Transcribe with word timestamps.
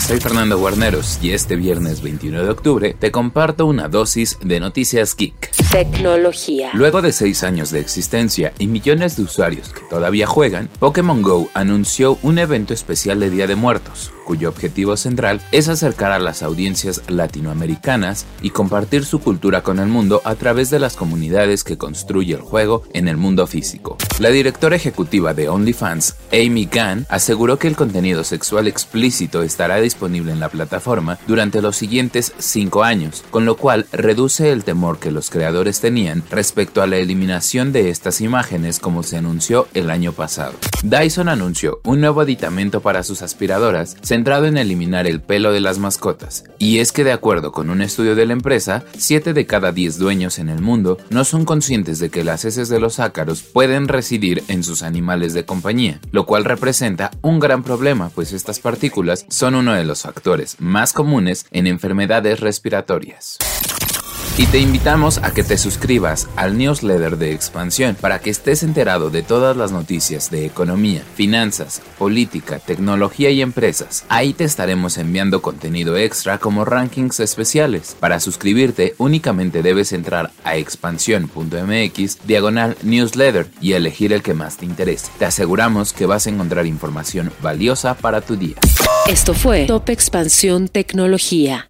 Soy 0.00 0.18
Fernando 0.18 0.58
Guarneros 0.58 1.18
y 1.22 1.32
este 1.32 1.56
viernes 1.56 2.02
21 2.02 2.42
de 2.42 2.48
octubre 2.48 2.96
te 2.98 3.12
comparto 3.12 3.66
una 3.66 3.88
dosis 3.88 4.38
de 4.42 4.58
noticias 4.58 5.14
geek. 5.14 5.50
Tecnología. 5.70 6.70
Luego 6.72 7.00
de 7.00 7.12
seis 7.12 7.44
años 7.44 7.70
de 7.70 7.78
existencia 7.78 8.52
y 8.58 8.66
millones 8.66 9.16
de 9.16 9.22
usuarios 9.22 9.68
que 9.68 9.82
todavía 9.88 10.26
juegan, 10.26 10.68
Pokémon 10.80 11.22
Go 11.22 11.48
anunció 11.54 12.18
un 12.22 12.38
evento 12.38 12.74
especial 12.74 13.20
de 13.20 13.30
Día 13.30 13.46
de 13.46 13.54
Muertos, 13.54 14.10
cuyo 14.24 14.48
objetivo 14.48 14.96
central 14.96 15.40
es 15.52 15.68
acercar 15.68 16.10
a 16.10 16.18
las 16.18 16.42
audiencias 16.42 17.02
latinoamericanas 17.08 18.26
y 18.42 18.50
compartir 18.50 19.04
su 19.04 19.20
cultura 19.20 19.62
con 19.62 19.78
el 19.78 19.86
mundo 19.86 20.22
a 20.24 20.34
través 20.34 20.70
de 20.70 20.80
las 20.80 20.96
comunidades 20.96 21.62
que 21.62 21.78
construye 21.78 22.34
el 22.34 22.40
juego 22.40 22.82
en 22.92 23.06
el 23.06 23.16
mundo 23.16 23.46
físico. 23.46 23.96
La 24.18 24.30
directora 24.30 24.76
ejecutiva 24.76 25.34
de 25.34 25.48
OnlyFans, 25.48 26.16
Amy 26.32 26.68
Gunn, 26.72 27.06
aseguró 27.08 27.58
que 27.58 27.68
el 27.68 27.76
contenido 27.76 28.24
sexual 28.24 28.66
explícito 28.66 29.42
estará 29.42 29.76
disponible 29.76 29.89
en 30.00 30.40
la 30.40 30.48
plataforma 30.48 31.18
durante 31.26 31.62
los 31.62 31.76
siguientes 31.76 32.32
cinco 32.38 32.84
años, 32.84 33.24
con 33.30 33.44
lo 33.44 33.56
cual 33.56 33.86
reduce 33.92 34.50
el 34.50 34.64
temor 34.64 34.98
que 34.98 35.10
los 35.10 35.30
creadores 35.30 35.80
tenían 35.80 36.22
respecto 36.30 36.82
a 36.82 36.86
la 36.86 36.96
eliminación 36.96 37.72
de 37.72 37.90
estas 37.90 38.20
imágenes 38.20 38.78
como 38.78 39.02
se 39.02 39.16
anunció 39.16 39.68
el 39.74 39.90
año 39.90 40.12
pasado. 40.12 40.54
Dyson 40.82 41.28
anunció 41.28 41.80
un 41.84 42.00
nuevo 42.00 42.22
aditamento 42.22 42.80
para 42.80 43.02
sus 43.02 43.22
aspiradoras 43.22 43.96
centrado 44.02 44.46
en 44.46 44.56
eliminar 44.56 45.06
el 45.06 45.20
pelo 45.20 45.52
de 45.52 45.60
las 45.60 45.78
mascotas, 45.78 46.44
y 46.58 46.78
es 46.78 46.92
que 46.92 47.04
de 47.04 47.12
acuerdo 47.12 47.52
con 47.52 47.70
un 47.70 47.82
estudio 47.82 48.14
de 48.14 48.26
la 48.26 48.32
empresa, 48.32 48.84
7 48.96 49.32
de 49.32 49.46
cada 49.46 49.72
10 49.72 49.98
dueños 49.98 50.38
en 50.38 50.48
el 50.48 50.60
mundo 50.60 50.98
no 51.10 51.24
son 51.24 51.44
conscientes 51.44 51.98
de 51.98 52.10
que 52.10 52.24
las 52.24 52.44
heces 52.44 52.68
de 52.68 52.80
los 52.80 53.00
ácaros 53.00 53.42
pueden 53.42 53.88
residir 53.88 54.42
en 54.48 54.64
sus 54.64 54.82
animales 54.82 55.34
de 55.34 55.44
compañía, 55.44 56.00
lo 56.10 56.26
cual 56.26 56.44
representa 56.44 57.10
un 57.22 57.38
gran 57.38 57.62
problema 57.62 58.10
pues 58.14 58.32
estas 58.32 58.58
partículas 58.58 59.26
son 59.28 59.54
uno 59.54 59.74
de 59.74 59.79
los 59.84 60.02
factores 60.02 60.56
más 60.60 60.92
comunes 60.92 61.46
en 61.50 61.66
enfermedades 61.66 62.40
respiratorias. 62.40 63.38
Y 64.40 64.46
te 64.46 64.58
invitamos 64.58 65.18
a 65.18 65.34
que 65.34 65.44
te 65.44 65.58
suscribas 65.58 66.26
al 66.34 66.56
newsletter 66.56 67.18
de 67.18 67.34
Expansión 67.34 67.94
para 67.94 68.20
que 68.20 68.30
estés 68.30 68.62
enterado 68.62 69.10
de 69.10 69.22
todas 69.22 69.54
las 69.54 69.70
noticias 69.70 70.30
de 70.30 70.46
economía, 70.46 71.02
finanzas, 71.14 71.82
política, 71.98 72.58
tecnología 72.58 73.28
y 73.28 73.42
empresas. 73.42 74.06
Ahí 74.08 74.32
te 74.32 74.44
estaremos 74.44 74.96
enviando 74.96 75.42
contenido 75.42 75.98
extra 75.98 76.38
como 76.38 76.64
rankings 76.64 77.20
especiales. 77.20 77.94
Para 78.00 78.18
suscribirte 78.18 78.94
únicamente 78.96 79.62
debes 79.62 79.92
entrar 79.92 80.30
a 80.42 80.56
expansión.mx 80.56 82.26
diagonal 82.26 82.78
newsletter 82.82 83.50
y 83.60 83.74
elegir 83.74 84.14
el 84.14 84.22
que 84.22 84.32
más 84.32 84.56
te 84.56 84.64
interese. 84.64 85.10
Te 85.18 85.26
aseguramos 85.26 85.92
que 85.92 86.06
vas 86.06 86.26
a 86.26 86.30
encontrar 86.30 86.64
información 86.64 87.30
valiosa 87.42 87.92
para 87.92 88.22
tu 88.22 88.36
día. 88.36 88.56
Esto 89.06 89.34
fue 89.34 89.66
Top 89.66 89.90
Expansión 89.90 90.68
Tecnología. 90.68 91.69